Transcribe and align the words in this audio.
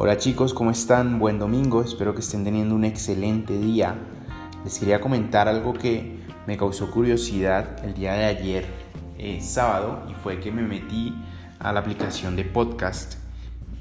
Hola 0.00 0.16
chicos, 0.16 0.54
¿cómo 0.54 0.70
están? 0.70 1.18
Buen 1.18 1.40
domingo, 1.40 1.82
espero 1.82 2.14
que 2.14 2.20
estén 2.20 2.44
teniendo 2.44 2.76
un 2.76 2.84
excelente 2.84 3.58
día. 3.58 3.96
Les 4.62 4.78
quería 4.78 5.00
comentar 5.00 5.48
algo 5.48 5.72
que 5.72 6.20
me 6.46 6.56
causó 6.56 6.88
curiosidad 6.92 7.84
el 7.84 7.94
día 7.94 8.12
de 8.12 8.26
ayer, 8.26 8.64
eh, 9.18 9.40
sábado, 9.40 10.06
y 10.08 10.14
fue 10.14 10.38
que 10.38 10.52
me 10.52 10.62
metí 10.62 11.16
a 11.58 11.72
la 11.72 11.80
aplicación 11.80 12.36
de 12.36 12.44
podcast 12.44 13.16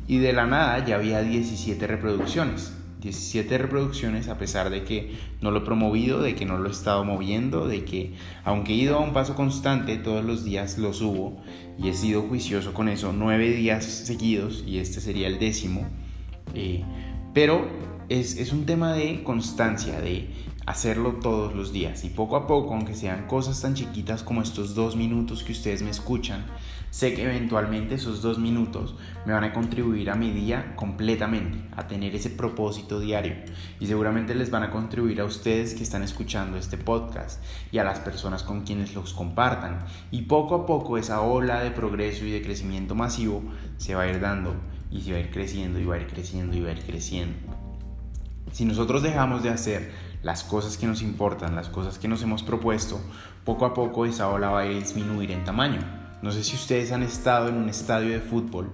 y 0.08 0.18
de 0.18 0.34
la 0.34 0.48
nada 0.48 0.84
ya 0.84 0.96
había 0.96 1.22
17 1.22 1.86
reproducciones. 1.86 2.74
17 3.00 3.56
reproducciones 3.60 4.28
a 4.28 4.40
pesar 4.40 4.72
de 4.72 4.84
que 4.84 5.16
no 5.42 5.52
lo 5.52 5.60
he 5.60 5.66
promovido, 5.66 6.24
de 6.24 6.34
que 6.34 6.48
no 6.48 6.58
lo 6.58 6.68
he 6.68 6.72
estado 6.72 7.04
moviendo, 7.06 7.68
de 7.68 7.86
que 7.86 8.16
aunque 8.44 8.74
he 8.74 8.78
ido 8.78 8.98
a 8.98 9.02
un 9.02 9.14
paso 9.14 9.36
constante, 9.36 9.98
todos 9.98 10.26
los 10.26 10.44
días 10.44 10.80
lo 10.80 10.94
subo 10.94 11.40
y 11.78 11.90
he 11.90 11.94
sido 11.94 12.24
juicioso 12.24 12.74
con 12.74 12.90
eso, 12.90 13.14
nueve 13.14 13.52
días 13.52 13.86
seguidos 13.86 14.64
y 14.66 14.80
este 14.80 15.00
sería 15.00 15.28
el 15.28 15.38
décimo. 15.38 15.88
Eh, 16.54 16.84
pero 17.34 17.68
es, 18.10 18.38
es 18.38 18.52
un 18.52 18.66
tema 18.66 18.94
de 18.94 19.24
constancia, 19.24 20.00
de 20.02 20.30
hacerlo 20.68 21.14
todos 21.14 21.56
los 21.56 21.72
días. 21.72 22.04
Y 22.04 22.10
poco 22.10 22.36
a 22.36 22.46
poco, 22.46 22.76
aunque 22.76 22.94
sean 22.94 23.26
cosas 23.26 23.60
tan 23.62 23.74
chiquitas 23.74 24.22
como 24.22 24.42
estos 24.42 24.76
dos 24.76 24.96
minutos 24.96 25.42
que 25.44 25.54
ustedes 25.54 25.82
me 25.82 25.90
escuchan, 25.90 26.46
sé 26.90 27.14
que 27.14 27.24
eventualmente 27.24 27.96
esos 27.96 28.22
dos 28.22 28.38
minutos 28.38 28.96
me 29.26 29.32
van 29.32 29.46
a 29.46 29.54
contribuir 29.54 30.10
a 30.10 30.16
mi 30.16 30.32
día 30.32 30.76
completamente, 30.76 31.58
a 31.76 31.88
tener 31.88 32.14
ese 32.16 32.30
propósito 32.30 33.00
diario. 33.00 33.36
Y 33.80 33.88
seguramente 33.88 34.36
les 34.36 34.52
van 34.52 34.64
a 34.64 34.70
contribuir 34.70 35.22
a 35.22 35.26
ustedes 35.26 35.74
que 35.74 35.84
están 35.84 36.04
escuchando 36.04 36.58
este 36.58 36.78
podcast 36.78 37.42
y 37.72 37.78
a 37.78 37.86
las 37.86 38.00
personas 38.00 38.44
con 38.44 38.64
quienes 38.64 38.94
los 38.94 39.14
compartan. 39.14 39.86
Y 40.12 40.24
poco 40.24 40.56
a 40.56 40.66
poco 40.66 40.98
esa 40.98 41.22
ola 41.22 41.64
de 41.64 41.72
progreso 41.72 42.26
y 42.26 42.32
de 42.32 42.42
crecimiento 42.42 42.94
masivo 42.94 43.42
se 43.78 43.96
va 43.96 44.02
a 44.02 44.10
ir 44.10 44.20
dando 44.20 44.54
y 44.92 45.02
se 45.02 45.12
va 45.12 45.18
a 45.18 45.22
ir 45.22 45.32
creciendo 45.32 45.80
y 45.80 45.86
va 45.86 45.96
a 45.96 46.00
ir 46.00 46.08
creciendo 46.08 46.56
y 46.56 46.62
va 46.62 46.70
a 46.70 46.74
ir 46.74 46.84
creciendo. 46.84 47.38
Si 48.52 48.66
nosotros 48.66 49.04
dejamos 49.04 49.44
de 49.44 49.50
hacer 49.50 49.92
las 50.24 50.44
cosas 50.44 50.78
que 50.78 50.88
nos 50.88 51.02
importan, 51.02 51.56
las 51.56 51.70
cosas 51.70 52.00
que 52.00 52.08
nos 52.08 52.24
hemos 52.24 52.44
propuesto, 52.44 53.00
poco 53.44 53.66
a 53.66 53.74
poco 53.74 54.06
esa 54.06 54.30
ola 54.30 54.50
va 54.50 54.62
a 54.62 54.66
disminuir 54.66 55.32
en 55.32 55.44
tamaño. 55.44 55.80
No 56.22 56.32
sé 56.32 56.44
si 56.44 56.56
ustedes 56.56 56.92
han 56.92 57.04
estado 57.04 57.50
en 57.50 57.56
un 57.56 57.70
estadio 57.70 58.10
de 58.10 58.20
fútbol 58.20 58.72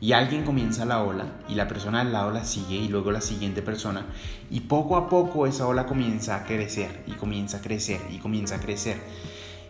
y 0.00 0.12
alguien 0.12 0.44
comienza 0.44 0.84
la 0.84 1.02
ola 1.02 1.26
y 1.48 1.54
la 1.56 1.66
persona 1.66 2.02
al 2.02 2.12
lado 2.12 2.30
la 2.30 2.44
sigue 2.44 2.76
y 2.76 2.88
luego 2.88 3.10
la 3.10 3.20
siguiente 3.20 3.62
persona 3.62 4.06
y 4.50 4.60
poco 4.60 4.96
a 4.96 5.08
poco 5.08 5.46
esa 5.46 5.66
ola 5.66 5.86
comienza 5.86 6.36
a 6.36 6.44
crecer 6.44 7.02
y 7.06 7.12
comienza 7.12 7.56
a 7.56 7.62
crecer 7.62 8.00
y 8.10 8.18
comienza 8.18 8.56
a 8.56 8.60
crecer. 8.60 8.98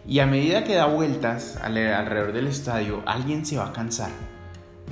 Y 0.07 0.19
a 0.19 0.27
medida 0.27 0.65
que 0.65 0.75
da 0.75 0.87
vueltas 0.87 1.57
alrededor 1.63 2.33
del 2.33 2.49
estadio, 2.49 3.03
alguien 3.07 3.47
se 3.47 3.57
va 3.57 3.69
a 3.69 3.73
cansar 3.73 4.11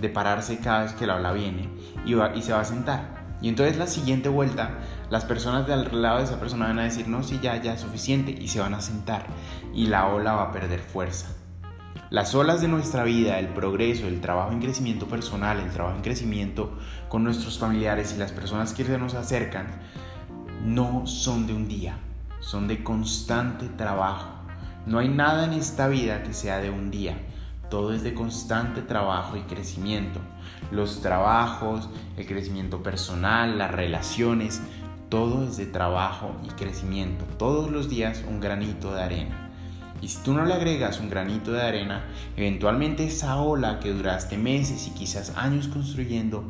de 0.00 0.08
pararse 0.08 0.58
cada 0.58 0.84
vez 0.84 0.92
que 0.92 1.06
la 1.06 1.16
ola 1.16 1.32
viene 1.32 1.68
y, 2.04 2.14
y 2.14 2.42
se 2.42 2.52
va 2.52 2.60
a 2.60 2.64
sentar. 2.64 3.22
Y 3.42 3.48
entonces 3.48 3.76
la 3.76 3.88
siguiente 3.88 4.28
vuelta, 4.28 4.78
las 5.10 5.24
personas 5.24 5.66
de 5.66 5.74
al 5.74 6.00
lado 6.00 6.18
de 6.18 6.24
esa 6.24 6.38
persona 6.38 6.68
van 6.68 6.78
a 6.78 6.84
decir, 6.84 7.08
no, 7.08 7.24
sí, 7.24 7.40
ya, 7.42 7.60
ya 7.60 7.74
es 7.74 7.80
suficiente, 7.80 8.30
y 8.30 8.46
se 8.46 8.60
van 8.60 8.72
a 8.72 8.80
sentar. 8.80 9.26
Y 9.74 9.88
la 9.88 10.06
ola 10.06 10.34
va 10.34 10.44
a 10.44 10.52
perder 10.52 10.78
fuerza. 10.78 11.28
Las 12.08 12.34
olas 12.36 12.60
de 12.60 12.68
nuestra 12.68 13.02
vida, 13.02 13.40
el 13.40 13.48
progreso, 13.48 14.06
el 14.06 14.20
trabajo 14.20 14.52
en 14.52 14.60
crecimiento 14.60 15.06
personal, 15.06 15.58
el 15.58 15.70
trabajo 15.70 15.96
en 15.96 16.02
crecimiento 16.02 16.78
con 17.08 17.24
nuestros 17.24 17.58
familiares 17.58 18.14
y 18.14 18.18
las 18.18 18.30
personas 18.30 18.74
que 18.74 18.84
se 18.84 18.98
nos 18.98 19.14
acercan, 19.14 19.66
no 20.64 21.06
son 21.06 21.46
de 21.46 21.54
un 21.54 21.66
día, 21.66 21.96
son 22.38 22.68
de 22.68 22.84
constante 22.84 23.66
trabajo. 23.66 24.28
No 24.86 24.98
hay 24.98 25.08
nada 25.08 25.46
en 25.46 25.54
esta 25.54 25.88
vida 25.88 26.22
que 26.22 26.32
sea 26.32 26.58
de 26.58 26.70
un 26.70 26.90
día 26.90 27.16
todo 27.72 27.94
es 27.94 28.02
de 28.02 28.12
constante 28.12 28.82
trabajo 28.82 29.38
y 29.38 29.40
crecimiento. 29.44 30.20
Los 30.70 31.00
trabajos, 31.00 31.88
el 32.18 32.26
crecimiento 32.26 32.82
personal, 32.82 33.56
las 33.56 33.70
relaciones, 33.70 34.60
todo 35.08 35.44
es 35.44 35.56
de 35.56 35.64
trabajo 35.64 36.36
y 36.44 36.48
crecimiento. 36.48 37.24
Todos 37.38 37.70
los 37.70 37.88
días 37.88 38.24
un 38.28 38.40
granito 38.40 38.92
de 38.92 39.02
arena. 39.02 39.50
Y 40.02 40.08
si 40.08 40.22
tú 40.22 40.34
no 40.34 40.44
le 40.44 40.52
agregas 40.52 41.00
un 41.00 41.08
granito 41.08 41.50
de 41.50 41.62
arena, 41.62 42.04
eventualmente 42.36 43.06
esa 43.06 43.40
ola 43.40 43.80
que 43.80 43.94
duraste 43.94 44.36
meses 44.36 44.86
y 44.86 44.90
quizás 44.90 45.32
años 45.34 45.66
construyendo 45.68 46.44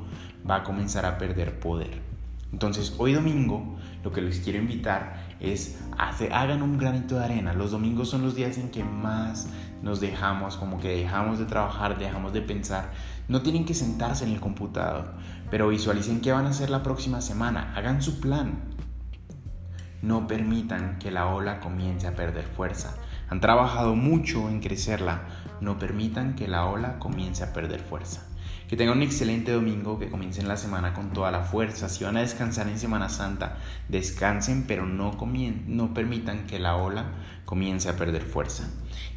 va 0.51 0.57
a 0.57 0.63
comenzar 0.65 1.07
a 1.07 1.19
perder 1.19 1.61
poder. 1.61 2.01
Entonces 2.53 2.95
hoy 2.99 3.15
domingo 3.15 3.77
lo 4.05 4.13
que 4.13 4.21
les 4.21 4.41
quiero 4.41 4.59
invitar 4.59 5.17
es 5.41 5.79
hagan 5.97 6.63
un 6.63 6.79
granito 6.79 7.19
de 7.19 7.25
arena. 7.25 7.53
Los 7.53 7.71
domingos 7.71 8.11
son 8.11 8.23
los 8.23 8.35
días 8.35 8.59
en 8.59 8.71
que 8.71 8.85
más 8.85 9.49
nos 9.83 10.01
dejamos, 10.01 10.57
como 10.57 10.79
que 10.79 10.89
dejamos 10.89 11.39
de 11.39 11.47
trabajar, 11.47 11.99
dejamos 11.99 12.33
de 12.33 12.43
pensar. 12.43 12.93
No 13.29 13.43
tienen 13.43 13.65
que 13.65 13.75
sentarse 13.75 14.25
en 14.25 14.33
el 14.33 14.41
computador, 14.41 15.15
pero 15.51 15.69
visualicen 15.69 16.21
qué 16.21 16.33
van 16.33 16.47
a 16.47 16.51
hacer 16.51 16.71
la 16.71 16.83
próxima 16.83 17.21
semana. 17.21 17.73
Hagan 17.75 18.03
su 18.03 18.21
plan. 18.21 18.61
No 20.03 20.27
permitan 20.27 20.99
que 20.99 21.11
la 21.11 21.29
ola 21.29 21.61
comience 21.61 22.07
a 22.07 22.17
perder 22.17 22.45
fuerza. 22.45 22.97
Han 23.31 23.41
trabajado 23.41 23.95
mucho 23.95 24.49
en 24.49 24.61
crecerla. 24.61 25.23
No 25.61 25.79
permitan 25.79 26.35
que 26.35 26.49
la 26.49 26.67
ola 26.67 26.99
comience 26.99 27.45
a 27.45 27.53
perder 27.53 27.81
fuerza. 27.81 28.27
Que 28.69 28.77
tengan 28.77 28.97
un 28.97 29.03
excelente 29.03 29.53
domingo, 29.53 29.99
que 29.99 30.09
comiencen 30.09 30.49
la 30.49 30.57
semana 30.57 30.95
con 30.95 31.13
toda 31.13 31.31
la 31.31 31.43
fuerza. 31.43 31.89
Si 31.89 32.05
van 32.05 32.17
a 32.17 32.21
descansar 32.21 32.69
en 32.69 32.79
Semana 32.79 33.09
Santa, 33.09 33.59
descansen, 33.89 34.65
pero 34.67 34.87
no, 34.87 35.19
no 35.67 35.95
permitan 35.95 36.47
que 36.47 36.59
la 36.59 36.77
ola 36.77 37.13
comience 37.45 37.89
a 37.89 37.97
perder 37.97 38.23
fuerza. 38.23 38.69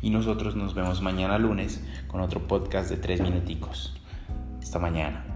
Y 0.01 0.09
nosotros 0.09 0.55
nos 0.55 0.75
vemos 0.75 1.01
mañana 1.01 1.37
lunes 1.37 1.81
con 2.07 2.21
otro 2.21 2.47
podcast 2.47 2.89
de 2.89 2.97
tres 2.97 3.21
minuticos. 3.21 3.95
Hasta 4.61 4.79
mañana. 4.79 5.34